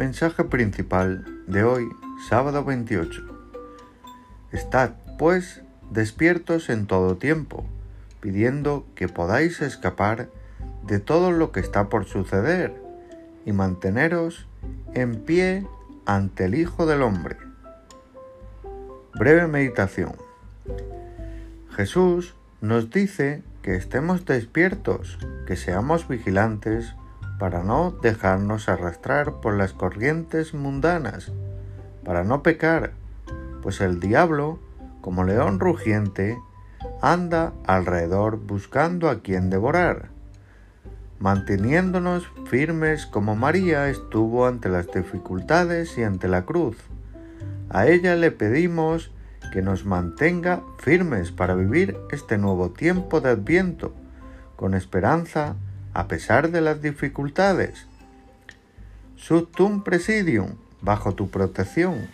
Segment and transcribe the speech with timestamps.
[0.00, 1.86] Mensaje principal de hoy,
[2.26, 3.20] sábado 28.
[4.50, 7.66] Estad, pues, despiertos en todo tiempo,
[8.22, 10.30] pidiendo que podáis escapar
[10.86, 12.80] de todo lo que está por suceder
[13.44, 14.46] y manteneros
[14.94, 15.66] en pie
[16.06, 17.36] ante el Hijo del Hombre.
[19.12, 20.14] Breve meditación.
[21.76, 26.94] Jesús nos dice que estemos despiertos, que seamos vigilantes
[27.40, 31.32] para no dejarnos arrastrar por las corrientes mundanas,
[32.04, 32.92] para no pecar,
[33.62, 34.58] pues el diablo,
[35.00, 36.38] como león rugiente,
[37.00, 40.10] anda alrededor buscando a quien devorar,
[41.18, 46.76] manteniéndonos firmes como María estuvo ante las dificultades y ante la cruz.
[47.70, 49.12] A ella le pedimos
[49.50, 53.94] que nos mantenga firmes para vivir este nuevo tiempo de adviento,
[54.56, 55.56] con esperanza,
[55.92, 57.86] a pesar de las dificultades.
[59.16, 62.08] Subtum presidium, bajo tu protección.